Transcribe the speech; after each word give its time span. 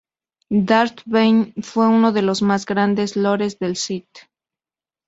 Darth 0.49 1.03
Bane 1.05 1.53
fue 1.61 1.87
uno 1.87 2.11
de 2.11 2.23
los 2.23 2.41
más 2.41 2.65
grandes 2.65 3.15
Lores 3.15 3.59
del 3.59 3.75
Sith. 3.75 4.17